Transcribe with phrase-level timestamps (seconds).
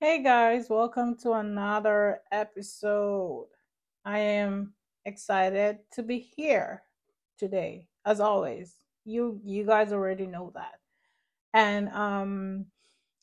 [0.00, 3.48] Hey guys, welcome to another episode.
[4.04, 4.74] I am
[5.04, 6.82] excited to be here
[7.38, 7.88] today.
[8.04, 10.78] As always, you you guys already know that.
[11.54, 12.66] And um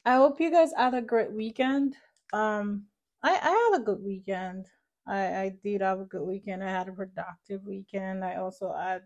[0.05, 1.95] I hope you guys had a great weekend.
[2.33, 2.87] Um
[3.23, 4.67] I I had a good weekend.
[5.07, 6.63] I I did have a good weekend.
[6.63, 8.23] I had a productive weekend.
[8.23, 9.03] I also had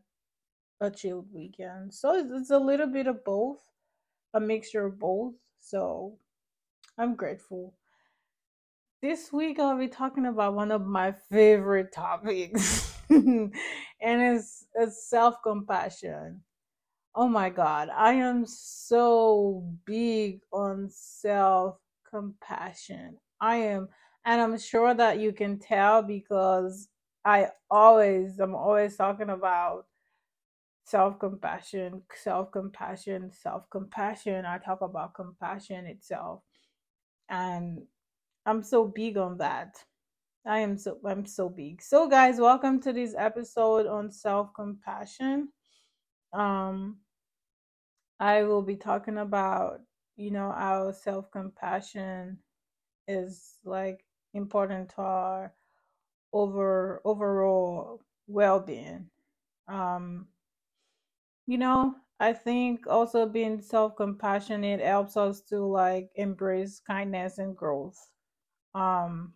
[0.82, 1.94] a chilled weekend.
[1.94, 3.62] So it's, it's a little bit of both,
[4.34, 5.36] a mixture of both.
[5.60, 6.18] So
[6.98, 7.74] I'm grateful.
[9.02, 13.52] This week I'll be talking about one of my favorite topics, and
[14.02, 16.42] it's, it's self compassion.
[17.16, 21.78] Oh my God, I am so big on self
[22.10, 23.18] compassion.
[23.42, 23.90] I am,
[24.26, 26.90] and I'm sure that you can tell because
[27.26, 29.86] I always, I'm always talking about
[30.86, 34.46] self compassion, self compassion, self compassion.
[34.46, 36.42] I talk about compassion itself,
[37.30, 37.82] and
[38.46, 39.84] I'm so big on that.
[40.46, 41.82] I am so I'm so big.
[41.82, 45.50] So guys, welcome to this episode on self-compassion.
[46.34, 46.98] Um
[48.20, 49.82] I will be talking about,
[50.16, 52.38] you know, how self-compassion
[53.08, 55.54] is like important to our
[56.34, 59.10] over overall well-being.
[59.68, 60.28] Um
[61.48, 68.12] you know, I think also being self-compassionate helps us to like embrace kindness and growth.
[68.76, 69.36] Um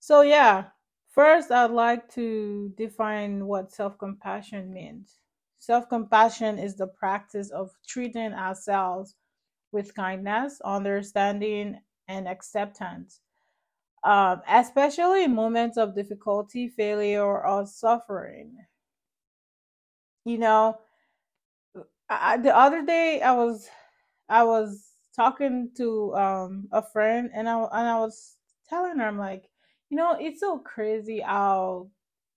[0.00, 0.70] So, yeah,
[1.06, 5.20] first I'd like to define what self compassion means.
[5.58, 9.14] Self compassion is the practice of treating ourselves
[9.72, 13.20] with kindness, understanding, and acceptance,
[14.04, 18.66] um, especially in moments of difficulty, failure, or suffering.
[20.24, 20.78] You know,
[22.10, 23.68] I, the other day I was
[24.28, 28.36] I was talking to um a friend and I and I was
[28.68, 29.44] telling her I'm like,
[29.90, 31.90] you know, it's so crazy how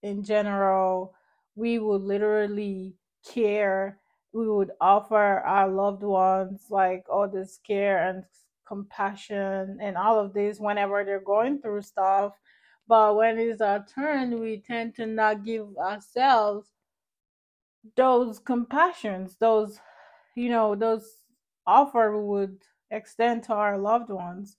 [0.03, 1.13] in general
[1.55, 2.95] we would literally
[3.33, 3.99] care,
[4.33, 8.23] we would offer our loved ones like all this care and
[8.67, 12.33] compassion and all of this whenever they're going through stuff.
[12.87, 16.69] But when it's our turn, we tend to not give ourselves
[17.95, 19.79] those compassions, those
[20.35, 21.05] you know, those
[21.67, 22.57] offer we would
[22.91, 24.57] extend to our loved ones.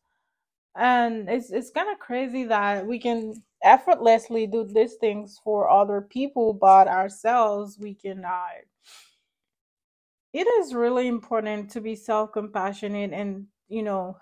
[0.76, 6.00] And it's it's kind of crazy that we can effortlessly do these things for other
[6.00, 8.64] people, but ourselves we cannot.
[10.32, 14.16] It is really important to be self-compassionate and you know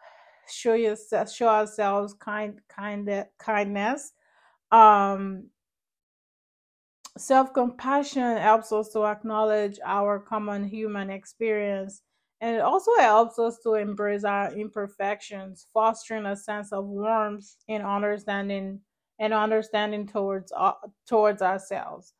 [0.49, 4.13] show yourself show ourselves kind kind kindness.
[4.73, 5.51] Um,
[7.19, 12.03] Self compassion helps us to acknowledge our common human experience
[12.41, 17.85] and it also helps us to embrace our imperfections, fostering a sense of warmth and
[17.85, 18.81] understanding
[19.19, 20.73] and understanding towards uh,
[21.07, 22.15] towards ourselves.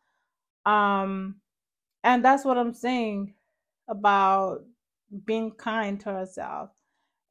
[0.67, 1.37] Um,
[2.05, 3.35] and that's what I'm saying
[3.89, 4.63] about
[5.25, 6.73] being kind to ourselves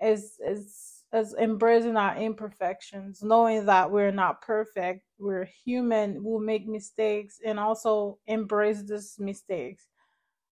[0.01, 6.67] is is is embracing our imperfections, knowing that we're not perfect, we're human, we'll make
[6.67, 9.87] mistakes, and also embrace these mistakes.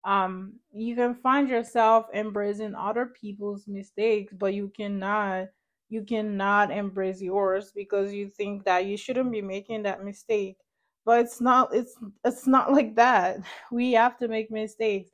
[0.04, 5.48] Um, you can find yourself embracing other people's mistakes, but you cannot
[5.88, 10.56] you cannot embrace yours because you think that you shouldn't be making that mistake.
[11.04, 13.38] But it's not it's it's not like that.
[13.72, 15.10] We have to make mistakes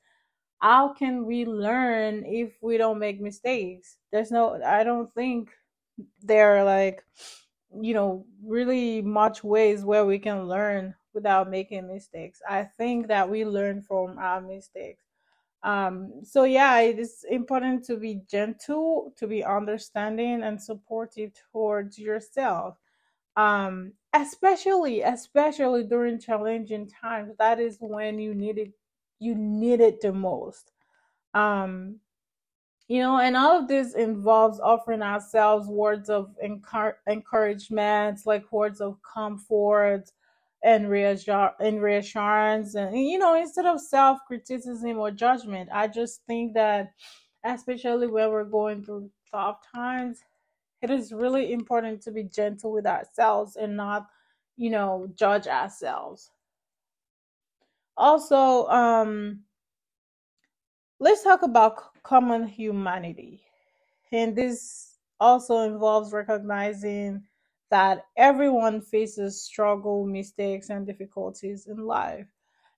[0.61, 5.51] how can we learn if we don't make mistakes there's no i don't think
[6.23, 7.05] there are like
[7.81, 12.41] you know really much ways where we can learn without making mistakes.
[12.49, 15.05] I think that we learn from our mistakes.
[15.63, 21.99] Um so yeah it is important to be gentle to be understanding and supportive towards
[21.99, 22.77] yourself.
[23.37, 28.73] Um especially especially during challenging times that is when you need it
[29.21, 30.73] you need it the most.
[31.35, 32.02] Um
[32.89, 38.81] you know and all of this involves offering ourselves words of encour- encouragement like words
[38.81, 40.05] of comfort
[40.65, 46.55] and reassur- and reassurance and you know instead of self-criticism or judgment i just think
[46.55, 46.93] that
[47.45, 50.21] especially when we're going through tough times
[50.83, 54.09] it is really important to be gentle with ourselves and not
[54.57, 56.31] you know judge ourselves.
[57.97, 59.41] Also um
[61.03, 63.43] let's talk about common humanity.
[64.13, 67.25] And this also involves recognizing
[67.71, 72.29] that everyone faces struggle mistakes and difficulties in life.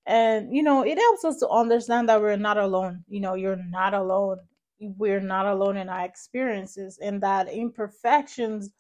[0.06, 3.04] And you know it helps us to understand that we're not alone.
[3.08, 4.38] You know you're not alone.
[4.80, 8.70] We're not alone in our experiences and that imperfections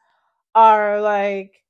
[0.54, 1.62] are like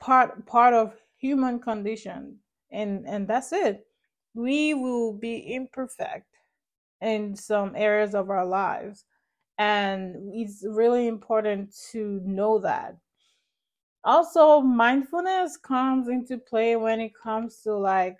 [0.00, 2.38] part part of human condition.
[2.72, 3.86] And and that's it.
[4.34, 6.29] We will be imperfect
[7.00, 9.04] in some areas of our lives.
[9.58, 12.96] And it's really important to know that.
[14.04, 18.16] Also mindfulness comes into play when it comes to like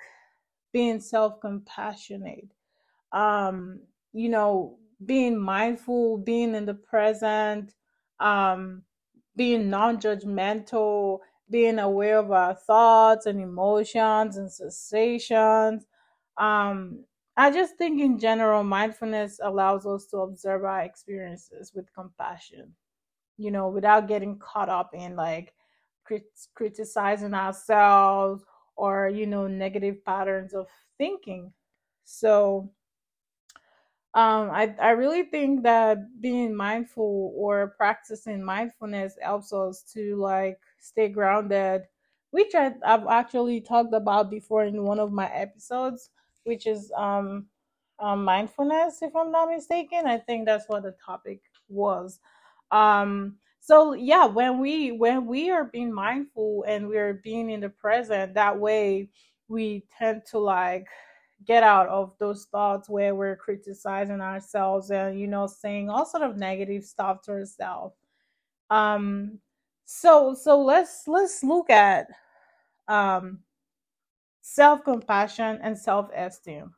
[0.73, 2.53] being self-compassionate.
[3.13, 3.81] Um
[4.13, 7.75] you know being mindful being in the present
[8.19, 8.83] um
[9.37, 15.87] being non-judgmental being aware of our thoughts and emotions and sensations.
[16.37, 17.05] Um
[17.37, 22.75] i just think in general mindfulness allows us to observe our experiences with compassion
[23.39, 25.55] you know without getting caught up in like
[26.05, 28.45] crit- criticizing ourselves
[28.77, 30.67] or you know negative patterns of
[30.99, 31.53] thinking.
[32.05, 32.71] So
[34.15, 40.59] um i i really think that being mindful or practicing mindfulness helps us to like
[40.81, 41.83] stay grounded
[42.33, 46.11] which I, i've actually talked about before in one of my episodes
[46.45, 47.47] which is um,
[48.01, 50.07] um mindfulness if i'm not mistaken.
[50.07, 52.19] I think that's what the topic was.
[52.71, 57.69] Um so yeah when we when we are being mindful and we're being in the
[57.69, 59.11] present that way
[59.49, 60.87] we tend to like
[61.47, 66.23] get out of those thoughts where we're criticizing ourselves and you know saying all sort
[66.23, 67.97] of negative stuff to ourselves.
[68.71, 69.39] Um
[69.85, 72.07] so so let's let's look at
[72.89, 73.41] um
[74.41, 76.73] self-compassion and self-esteem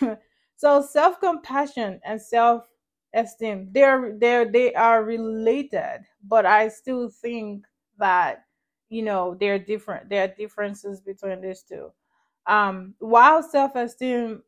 [0.56, 7.64] so self-compassion and self-esteem they're they're they are related but i still think
[7.98, 8.44] that
[8.88, 11.90] you know they're different there are differences between these two
[12.46, 14.42] um, while self esteem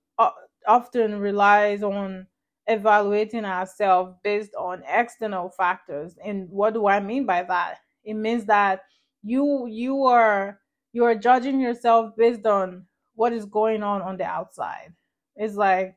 [0.66, 2.26] often relies on
[2.66, 6.16] evaluating ourselves based on external factors.
[6.24, 7.78] And what do I mean by that?
[8.04, 8.82] It means that
[9.22, 10.60] you you are
[10.94, 12.86] you are judging yourself based on
[13.16, 14.94] what is going on on the outside.
[15.36, 15.96] It's like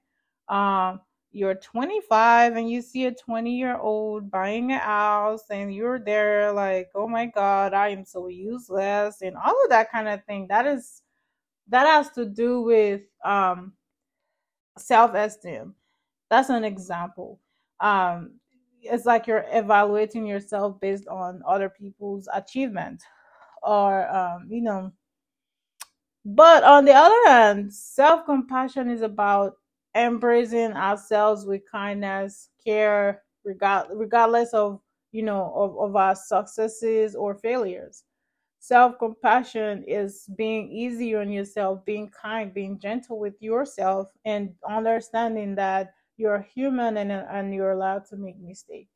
[0.49, 1.01] um
[1.31, 6.51] you're 25 and you see a 20 year old buying a house and you're there
[6.51, 10.47] like oh my god i am so useless and all of that kind of thing.
[10.49, 11.03] That is
[11.69, 13.73] that has to do with um,
[14.77, 15.75] self-esteem.
[16.29, 17.39] That's an example.
[17.81, 18.39] Um,
[18.81, 23.03] it's like you're evaluating yourself based on other people's achievement
[23.67, 24.91] or um, you know
[26.25, 29.55] but on the other hand self-compassion is about
[29.95, 34.81] embracing ourselves with kindness care regard, regardless of
[35.11, 38.03] you know of, of our successes or failures
[38.59, 45.55] Self compassion is being easy on yourself, being kind, being gentle with yourself, and understanding
[45.55, 48.91] that you're human and, and you're allowed to make mistakes.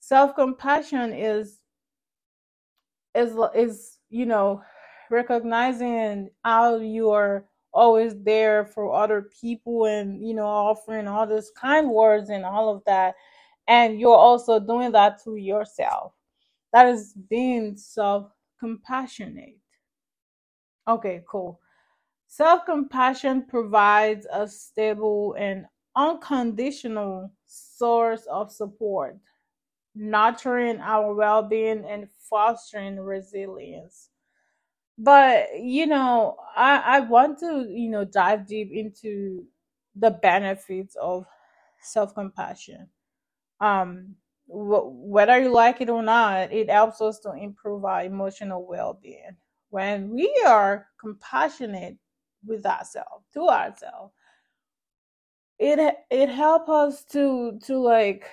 [0.00, 1.60] Self compassion is
[3.16, 4.62] is is you know
[5.10, 11.50] recognizing how you are always there for other people and you know offering all these
[11.60, 13.14] kind words and all of that
[13.68, 16.12] and you're also doing that to yourself
[16.72, 18.30] that is being self
[18.60, 19.58] compassionate.
[20.88, 21.60] Okay, cool.
[22.26, 29.16] Self compassion provides a stable and unconditional source of support,
[29.96, 34.10] nurturing our well being and fostering resilience.
[34.98, 39.44] But, you know, I, I want to, you know, dive deep into
[39.94, 41.26] the benefits of
[41.82, 42.88] self compassion.
[43.60, 44.16] Um,
[44.48, 49.36] whether you like it or not, it helps us to improve our emotional well being.
[49.70, 51.98] When we are compassionate
[52.46, 54.12] with ourselves, to ourselves,
[55.58, 58.26] it it helps us to to like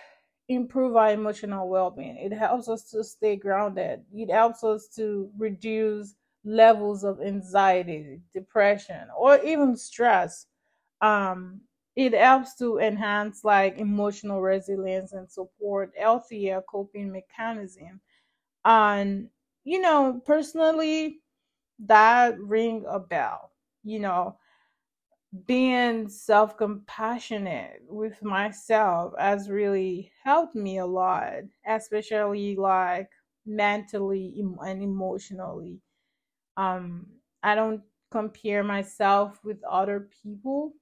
[0.55, 2.17] improve our emotional well-being.
[2.17, 4.03] It helps us to stay grounded.
[4.13, 10.47] It helps us to reduce levels of anxiety depression or even stress.
[11.01, 11.61] Um
[11.95, 18.01] it helps to enhance like emotional resilience and support healthier coping mechanism.
[18.65, 19.29] And
[19.63, 21.21] you know personally
[21.79, 23.51] that ring a bell
[23.83, 24.37] you know
[25.47, 33.09] being self-compassionate with myself has really helped me a lot especially like
[33.45, 34.35] mentally
[34.65, 35.79] and emotionally
[36.57, 37.07] um
[37.43, 40.73] i don't compare myself with other people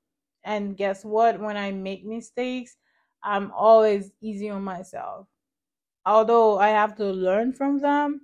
[0.43, 1.39] and guess what?
[1.39, 2.77] When I make mistakes,
[3.23, 5.27] I'm always easy on myself.
[6.05, 8.21] Although I have to learn from them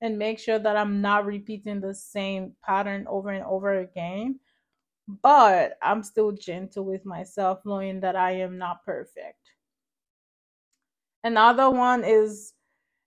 [0.00, 4.40] and make sure that I'm not repeating the same pattern over and over again.
[5.06, 9.38] But I'm still gentle with myself, knowing that I am not perfect.
[11.22, 12.54] Another one is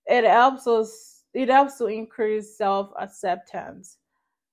[0.06, 3.98] it helps us it helps to increase self acceptance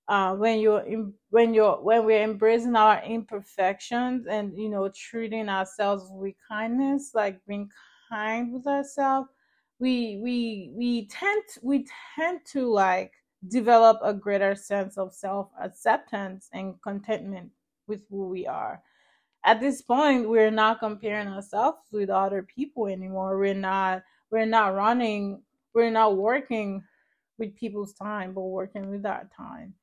[0.08, 0.84] uh, when you're
[1.30, 7.40] when you're when we're embracing our imperfections and you know treating ourselves with kindness like
[7.48, 7.70] being
[8.10, 9.28] kind with ourselves
[9.80, 11.86] we we we tend we
[12.16, 13.14] tend to like
[13.50, 17.52] develop a greater sense of self acceptance and contentment
[17.88, 18.82] with who we are.
[19.46, 23.38] At this point we're not comparing ourselves with other people anymore.
[23.38, 25.42] We're not we're not running
[25.74, 26.84] we're not working
[27.38, 29.74] with people's time but working with our time.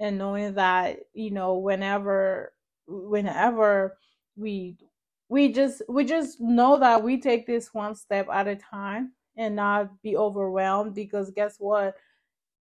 [0.00, 2.52] And knowing that you know whenever
[2.86, 3.98] whenever
[4.36, 4.76] we
[5.28, 9.56] we just we just know that we take this one step at a time and
[9.56, 11.96] not be overwhelmed because guess what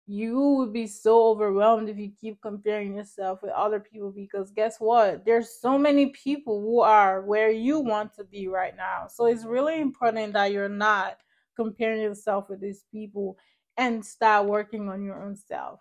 [0.06, 4.78] you would be so overwhelmed if you keep comparing yourself with other people because guess
[4.78, 5.25] what?
[5.25, 9.06] There's so many people who are where you want to be right now.
[9.09, 11.18] So it's really important that you're not
[11.56, 13.38] comparing yourself with these people
[13.76, 15.80] and start working on your own self.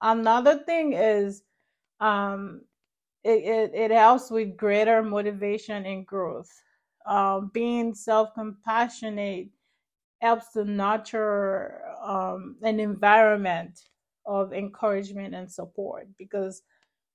[0.00, 1.42] Another thing is
[2.00, 2.62] um
[3.24, 6.50] it, it, it helps with greater motivation and growth.
[7.06, 9.48] Um, being self-compassionate
[10.20, 13.80] helps to nurture um, an environment
[14.26, 16.06] of encouragement and support.
[16.18, 16.62] Because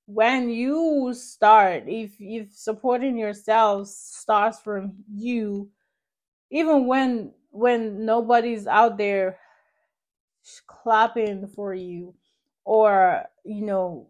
[0.06, 5.70] when you start if if supporting yourself starts from you
[6.52, 9.40] even when when nobody's out there
[10.68, 12.14] clapping for you
[12.66, 14.08] or you know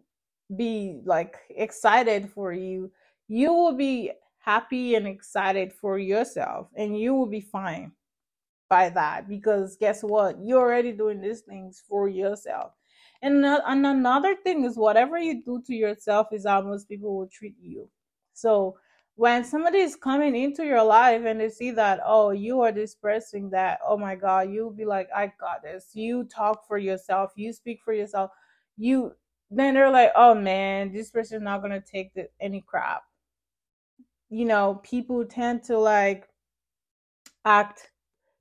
[0.56, 2.90] be like excited for you
[3.28, 7.92] you will be happy and excited for yourself and you will be fine
[8.74, 10.36] by that because guess what?
[10.42, 12.72] You're already doing these things for yourself.
[13.22, 17.28] And, and another thing is whatever you do to yourself is how most people will
[17.28, 17.88] treat you.
[18.32, 18.76] So
[19.14, 22.96] when somebody is coming into your life and they see that oh you are this
[22.96, 25.90] person that oh my god you'll be like i got this.
[25.94, 28.32] You talk for yourself you speak for yourself
[28.76, 29.12] you
[29.52, 33.04] then they're like oh man this person's not gonna take the, any crap.
[34.30, 36.28] You know people tend to like
[37.44, 37.93] act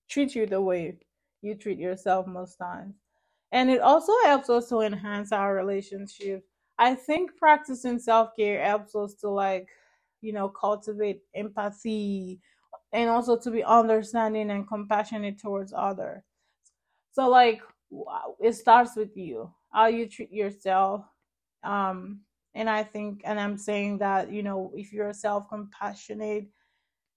[0.10, 0.98] treat you the way
[1.42, 2.96] you treat yourself most times.
[3.52, 6.46] And it also helps us to enhance our relationship.
[6.80, 9.68] I think practicing self-care helps us to like
[10.22, 12.40] you know cultivate empathy
[12.94, 16.24] and also to be understanding and compassionate towards others.
[17.12, 17.62] So like
[18.40, 21.06] it starts with you how you treat yourself.
[21.64, 22.22] Um
[22.56, 26.48] and i think and i'm saying that you know if you're self compassionate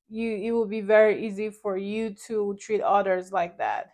[0.09, 3.93] you it will be very easy for you to treat others like that.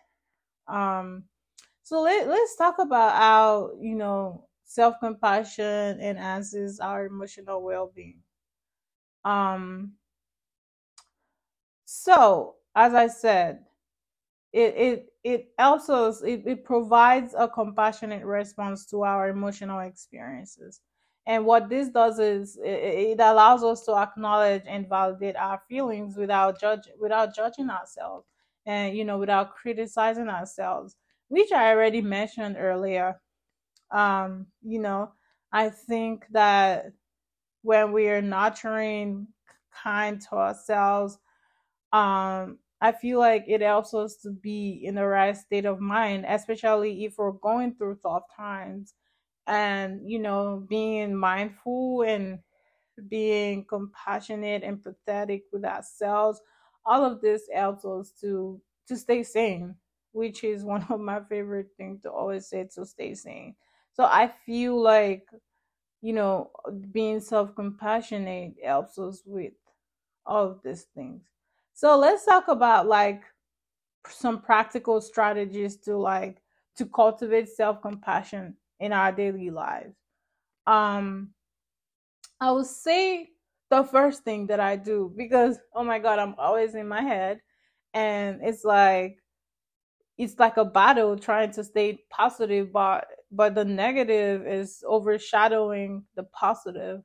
[0.67, 1.23] Um
[1.83, 8.19] so let, let's talk about how you know self-compassion enhances our emotional well-being.
[9.25, 9.93] Um
[11.85, 13.59] so as i said
[14.53, 20.81] it it it us it, it provides a compassionate response to our emotional experiences
[21.25, 26.59] and what this does is it, allows us to acknowledge and validate our feelings without
[26.59, 28.27] judge without judging ourselves
[28.65, 30.95] and you know without criticizing ourselves
[31.29, 33.19] which i already mentioned earlier
[33.91, 35.11] um you know
[35.51, 36.85] i think that
[37.61, 39.27] when we are nurturing
[39.71, 41.17] kind to ourselves
[41.93, 46.25] um I feel like it helps us to be in the right state of mind,
[46.27, 48.93] especially if we're going through tough times.
[49.47, 52.39] And, you know, being mindful and
[53.07, 56.41] being compassionate and empathetic with ourselves,
[56.85, 59.75] all of this helps us to to stay sane,
[60.11, 63.55] which is one of my favorite things to always say to stay sane.
[63.93, 65.27] So I feel like,
[66.01, 66.51] you know,
[66.91, 69.53] being self compassionate helps us with
[70.25, 71.23] all of these things.
[71.73, 73.23] So let's talk about like
[74.09, 76.41] some practical strategies to like
[76.77, 79.95] to cultivate self-compassion in our daily lives.
[80.67, 81.33] Um
[82.39, 83.29] I would say
[83.69, 87.39] the first thing that I do because oh my god, I'm always in my head
[87.93, 89.17] and it's like
[90.17, 96.23] it's like a battle trying to stay positive but but the negative is overshadowing the
[96.25, 97.01] positive.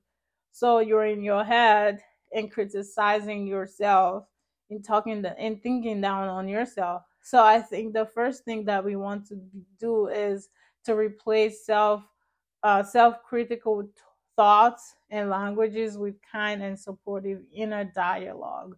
[0.52, 2.00] So you're in your head
[2.35, 4.25] and criticizing yourself
[4.70, 7.02] and talking the, in thinking down on yourself.
[7.23, 9.40] So I think the first thing that we want to
[9.78, 10.49] do is
[10.88, 12.02] to replace self
[12.62, 13.90] uh, self critical t-
[14.37, 18.76] thoughts and languages with kind and supportive inner dialogue.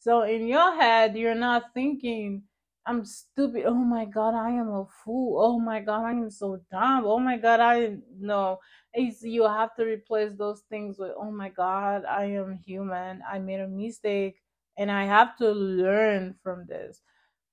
[0.00, 2.42] So in your head, you're not thinking,
[2.86, 3.64] I'm stupid.
[3.66, 5.40] Oh my God, I am a fool.
[5.40, 7.04] Oh my God, I am so dumb.
[7.06, 8.58] Oh my God, I know.
[8.92, 13.22] It's, you have to replace those things with, oh my God, I am human.
[13.30, 14.42] I made a mistake
[14.76, 17.00] and I have to learn from this.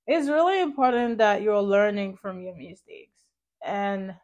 [0.07, 3.18] It's really important that you're learning from your mistakes.
[3.63, 4.15] And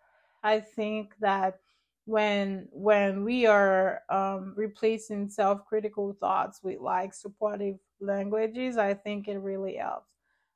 [0.44, 1.60] I think that
[2.06, 9.40] when when we are um, replacing self-critical thoughts with like supportive languages, I think it
[9.40, 10.12] really helps.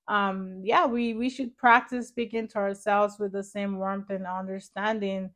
[0.07, 5.31] Um, yeah, we we should practice speaking to ourselves with the same warmth and understanding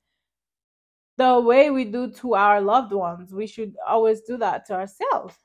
[1.17, 3.33] the way we do to our loved ones.
[3.33, 5.35] We should always do that to ourselves.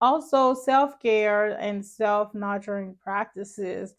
[0.00, 3.94] Also, self care and self nurturing practices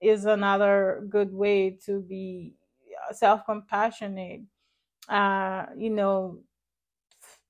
[0.00, 2.54] is another good way to be
[3.12, 4.42] self compassionate.
[5.08, 6.40] Uh, you know,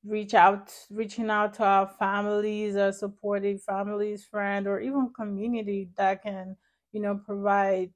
[0.05, 6.23] reach out, reaching out to our families, our supportive families, friend, or even community that
[6.23, 6.57] can,
[6.93, 7.91] you know, provide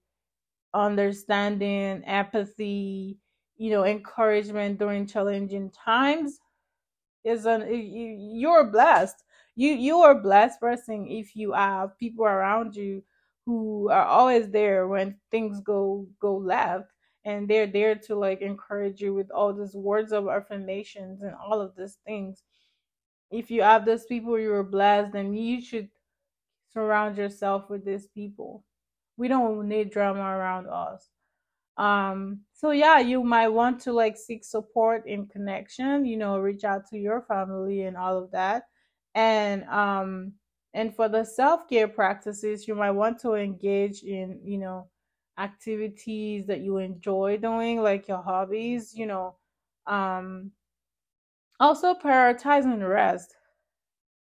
[0.75, 3.19] understanding, empathy,
[3.59, 6.41] you know, encouragement during challenging times
[7.25, 9.25] is an you, you're blessed.
[9.57, 13.03] You you are blessed person if you have people around you
[13.49, 16.93] who are always there when things go go left
[17.25, 21.61] and they're there to like encourage you with all these words of affirmations and all
[21.63, 22.45] of these things.
[23.31, 25.91] If you have those people you're blessed, then you should
[26.73, 28.65] surround yourself with these people.
[29.17, 31.11] We don't need drama around us
[31.79, 36.65] um so yeah you might want to like seek support and connection you know reach
[36.65, 38.65] out to your family and all of that
[39.15, 40.33] and um
[40.75, 44.87] and for the self-care practices you might want to engage in you know
[45.39, 49.35] activities that you enjoy doing like your hobbies you know
[49.87, 50.51] um
[51.61, 53.35] also prioritizing rest.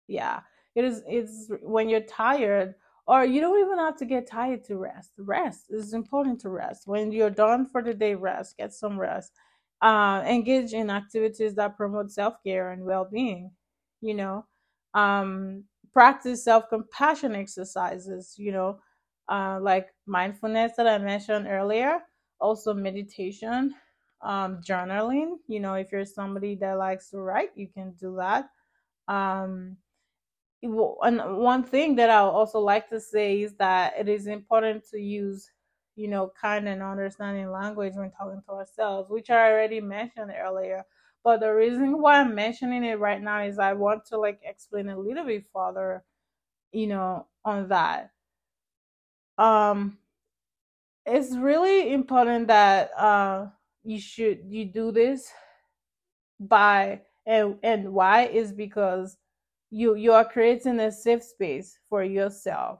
[0.07, 0.41] Yeah
[0.75, 2.75] it is it's when you're tired
[3.07, 5.11] or you don't even have to get tired to rest.
[5.17, 6.87] Rest is important to rest.
[6.87, 9.31] When you're done for the day rest get some rest.
[9.81, 13.51] Uh, engage in activities that promote self-care and well-being
[14.01, 14.45] you know?
[14.93, 18.79] Um, practice self-compassion exercises you know
[19.29, 22.01] uh, like mindfulness that i mentioned earlier
[22.41, 23.75] also meditation
[24.23, 28.49] um, journaling you know if you're somebody that likes to write you can do that
[29.09, 29.77] um,
[30.61, 34.99] and one thing that I also like to say is that it is important to
[34.99, 35.49] use,
[35.95, 40.83] you know, kind and understanding language when talking to ourselves, which I already mentioned earlier.
[41.25, 44.89] But the reason why I'm mentioning it right now is I want to like explain
[44.89, 46.05] a little bit further,
[46.73, 48.11] you know, on that.
[49.37, 49.97] Um,
[51.05, 53.47] it's really important that uh
[53.83, 55.31] you should you do this
[56.39, 59.17] by and and why is because
[59.71, 62.79] you you are creating a safe space for yourself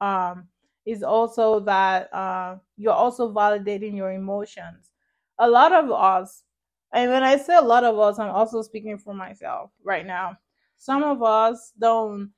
[0.00, 0.48] um
[0.86, 4.92] is also that uh, you're also validating your emotions
[5.38, 6.44] a lot of us
[6.92, 10.36] and when i say a lot of us i'm also speaking for myself right now.
[10.76, 12.30] Some of us don't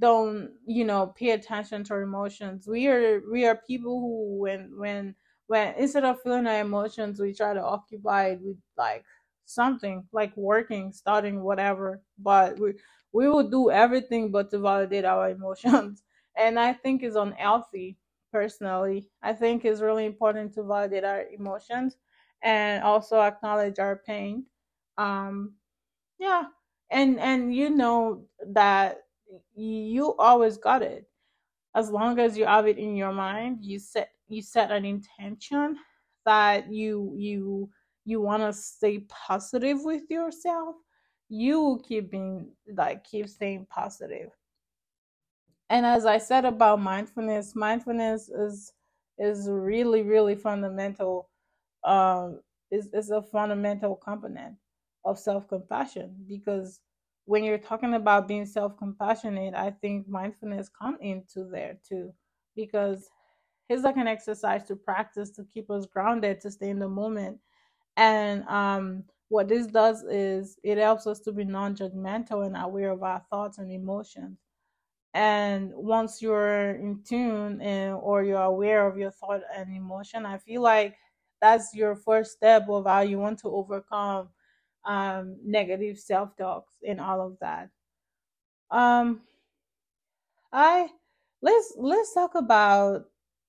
[0.00, 2.66] don't you know pay attention to our emotions.
[2.66, 5.14] We are we are people who when when
[5.46, 9.04] when instead of feeling our emotions we try to occupy it with like
[9.44, 12.02] something like working starting whatever.
[12.18, 12.74] But we
[13.12, 16.02] we will do everything but to validate our emotions.
[16.36, 17.96] And i think it's unhealthy
[18.32, 19.08] personally.
[19.22, 21.96] I think it's really important to validate our emotions
[22.44, 24.46] and also acknowledge our pain.
[24.98, 25.54] Um
[26.18, 26.44] yeah
[26.90, 28.98] and and you know that
[29.54, 31.06] you always got it.
[31.74, 35.76] As long as you have it in your mind you set you set an intention
[36.26, 37.70] that you you
[38.04, 40.76] you want to stay positive with yourself
[41.28, 44.30] you keep being like keep staying positive.
[45.70, 48.72] And as i said about mindfulness mindfulness is
[49.18, 51.28] is really really fundamental
[51.84, 54.56] um is, is a fundamental component
[55.04, 56.80] of self-compassion because
[57.26, 62.12] when you're talking about being self-compassionate i think mindfulness come into there too
[62.56, 63.10] because
[63.68, 67.38] it's like an exercise to practice to keep us grounded to stay in the moment.
[67.96, 73.02] And um what this does is it helps us to be non-judgmental and aware of
[73.02, 74.38] our thoughts and emotions.
[75.14, 80.38] And once you're in tune and or you're aware of your thought and emotion i
[80.38, 80.96] feel like
[81.44, 84.30] that's your first step of how you want to overcome
[84.86, 87.70] um, negative self-talks and all of that.
[88.70, 89.22] Um
[90.52, 90.88] i
[91.42, 93.06] let's let's talk about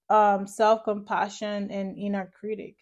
[0.10, 2.75] um self-compassion and inner critic.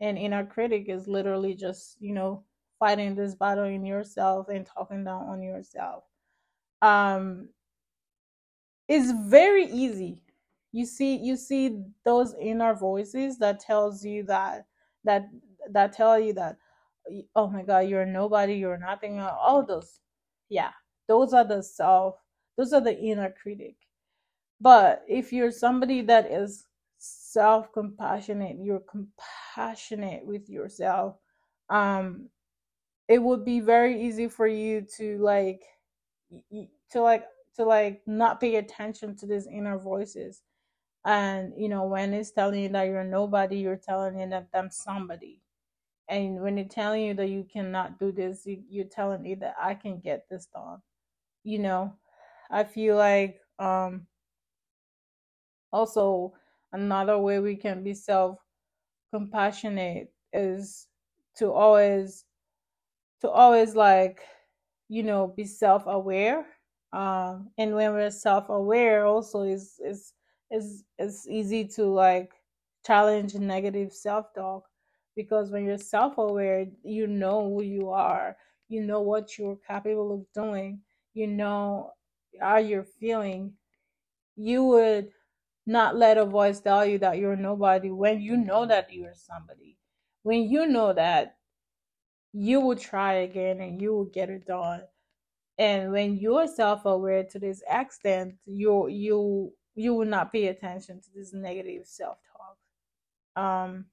[0.00, 2.44] And inner critic is literally just you know
[2.78, 6.04] fighting this battle in yourself and talking down on yourself.
[6.82, 7.48] Um
[8.88, 10.22] it's very easy
[10.72, 14.66] you see you see those inner voices that tells you that
[15.04, 15.28] that
[15.70, 16.56] that tell you that
[17.34, 20.00] oh my god you're nobody you're nothing all those.
[20.48, 20.70] Yeah
[21.08, 22.16] those are the self
[22.56, 23.76] those are the inner critic.
[24.60, 26.66] But if you're somebody that is
[26.98, 31.16] self compassionate you're compassionate with yourself
[31.70, 32.28] um
[33.08, 35.62] it would be very easy for you to like
[36.92, 37.24] to like
[37.56, 40.42] to like not pay attention to these inner voices
[41.04, 44.70] and you know when it's telling you that you're nobody you're telling you that i'm
[44.70, 45.40] somebody.
[46.08, 49.56] And when it's telling you that you cannot do this you, you're telling me that
[49.60, 50.80] i can get this done.
[51.44, 51.94] You know
[52.50, 54.06] i feel like um
[55.72, 56.32] also
[56.72, 58.38] another way we can be self
[59.12, 60.86] compassionate is
[61.36, 62.24] to always
[63.20, 64.20] to always like
[64.88, 66.46] you know be self aware
[66.92, 70.12] um and when we're self aware also is is
[70.50, 72.32] is it's easy to like
[72.86, 74.64] challenge negative self talk
[75.16, 78.36] because when you're self aware you know who you are.
[78.68, 80.80] You know what you're capable of doing.
[81.14, 81.92] You know
[82.40, 83.54] how you're feeling.
[84.36, 85.10] You would
[85.66, 89.76] not let a voice tell you that you're nobody when you know that you're somebody.
[90.22, 91.36] When you know that
[92.32, 94.82] you will try again and you will get it done.
[95.58, 101.08] And when you're self-aware to this extent you you you will not pay attention to
[101.14, 102.56] this negative self-talk.
[103.36, 103.86] Um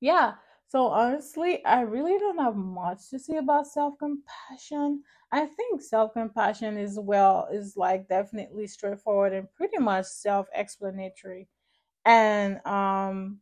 [0.00, 0.34] yeah
[0.68, 5.02] so honestly i really don't have much to say about self-compassion.
[5.34, 11.48] I think self-compassion is well is like definitely straightforward and pretty much self-explanatory.
[12.04, 13.38] And um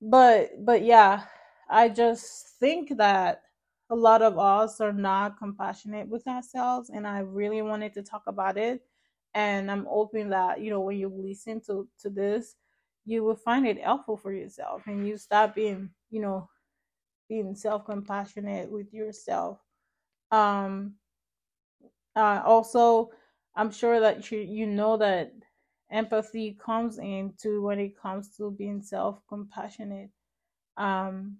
[0.00, 1.24] but but yeah
[1.68, 3.42] i just think that
[3.90, 8.22] a lot of us are not compassionate with ourselves and i really wanted to talk
[8.26, 8.82] about it
[9.34, 12.56] and i'm hoping that you know when you listen to to this
[13.04, 16.48] you will find it helpful for yourself and you stop being you know
[17.28, 19.58] being self-compassionate with yourself.
[20.30, 20.94] Um
[22.16, 23.10] uh, also
[23.56, 25.32] i'm sure that you you know that
[25.90, 30.10] empathy comes into when it comes to being self-compassionate.
[30.76, 31.38] Um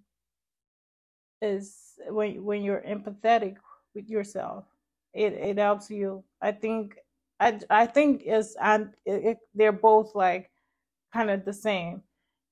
[1.41, 3.57] is when when you're empathetic
[3.95, 4.65] with yourself
[5.13, 6.23] it it helps you.
[6.41, 6.97] I think
[7.43, 8.55] i i think is
[9.05, 10.51] it, they're both like
[11.13, 12.01] kind of the same.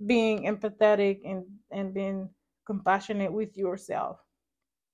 [0.05, 2.29] Being empathetic and and being
[2.65, 4.19] compassionate with yourself.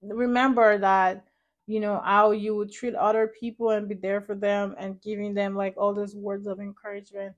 [0.01, 1.25] Remember that
[1.65, 5.33] you know how you would treat other people and be there for them and giving
[5.33, 7.35] them like all those words of encouragement.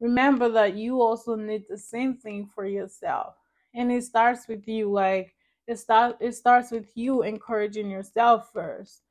[0.00, 3.34] Remember that you also need the same thing for yourself.
[3.74, 5.34] And it starts with you like
[5.66, 9.02] it start it starts with you encouraging yourself first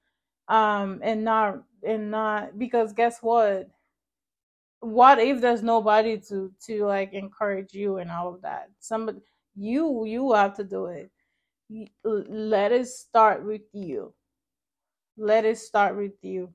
[0.49, 3.69] um and not and not because guess what?
[4.81, 8.69] What if there's nobody to to like encourage you and all of that?
[8.79, 9.19] Somebody
[9.55, 11.11] you you have to do it.
[12.03, 14.13] Let it start with you.
[15.17, 16.53] Let it start with you.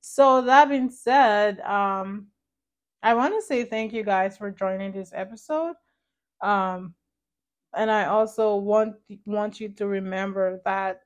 [0.00, 2.28] So that being said um
[3.02, 5.74] i want to say thank you guys for joining this episode.
[6.42, 6.94] Um
[7.74, 8.96] and i also want
[9.26, 11.02] want you to remember that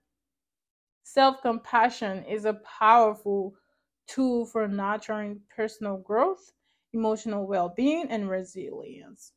[1.04, 3.54] self-compassion is a powerful
[4.06, 6.52] tool for nurturing personal growth
[6.94, 9.32] emotional well-being and resilience.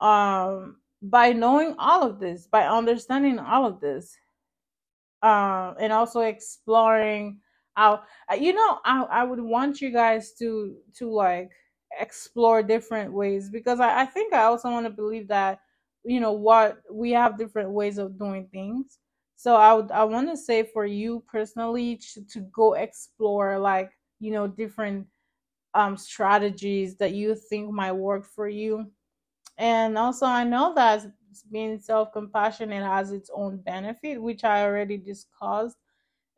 [0.00, 4.16] Um by knowing all of this by understanding all of this
[5.22, 7.38] um and also exploring
[7.74, 8.02] how
[8.38, 11.50] you know I, I would want you guys to to like
[12.00, 15.60] explore different ways because I, I think I also want to believe that
[16.04, 18.98] you know what we have different ways of doing things
[19.42, 23.90] so i would i want to say for you personally to, to go explore like
[24.20, 25.04] you know different
[25.74, 28.86] um strategies that you think might work for you.
[29.58, 31.04] And also i know that
[31.50, 35.76] being self-compassionate has its own benefit which i already discussed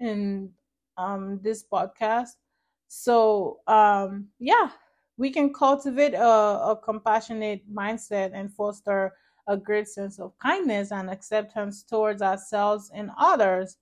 [0.00, 0.48] in
[0.96, 2.30] um this podcast.
[2.88, 4.70] So um yeah
[5.18, 9.12] we can cultivate a, a compassionate mindset and foster
[9.46, 13.76] a great sense of kindness and acceptance towards ourselves and others.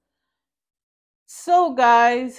[1.26, 2.38] So, guys,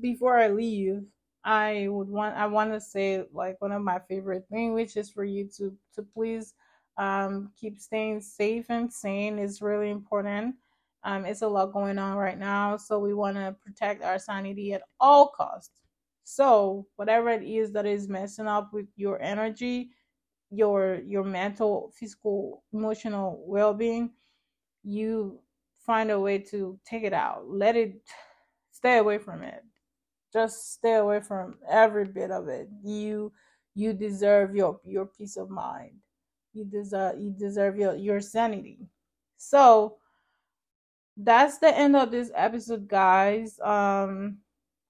[0.00, 1.02] before I leave,
[1.44, 5.10] I would want I want to say like one of my favorite things, which is
[5.10, 6.54] for you to to please
[6.98, 10.56] um, keep staying safe and sane is really important.
[11.04, 14.74] Um, it's a lot going on right now, so we want to protect our sanity
[14.74, 15.80] at all costs.
[16.24, 19.90] So, whatever it is that is messing up with your energy,
[20.50, 24.10] your your mental physical emotional well-being
[24.82, 25.40] you
[25.84, 27.48] find a way to take it out.
[27.48, 28.00] Let it
[28.70, 29.62] stay away from it.
[30.32, 32.68] Just stay away from every bit of it.
[32.84, 33.32] You
[33.74, 35.92] you deserve your your peace of mind.
[36.52, 38.78] You deserve you deserve your your sanity.
[39.36, 39.96] So
[41.16, 43.58] that's the end of this episode guys.
[43.60, 44.38] Um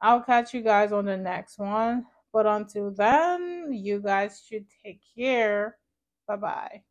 [0.00, 2.06] I'll catch you guys on the next one.
[2.32, 5.78] But until then, you guys should take care.
[6.26, 6.82] Bye bye.